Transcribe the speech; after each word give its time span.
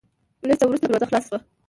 لېږ 0.47 0.57
څه 0.59 0.65
ورورسته 0.65 0.85
دروازه 0.87 1.07
خلاصه 1.09 1.27
شوه، 1.29 1.39